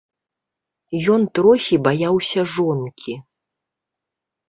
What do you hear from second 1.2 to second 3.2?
трохі баяўся жонкі.